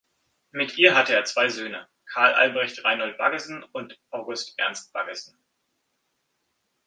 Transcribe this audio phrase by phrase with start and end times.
[0.49, 5.37] Mit ihr hatte er zwei Söhne: Carl Albrecht Reinhold Baggesen und August Ernst Baggesen.